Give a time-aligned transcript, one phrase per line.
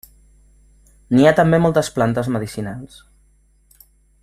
[1.15, 2.99] N'hi ha també moltes plantes medicinals.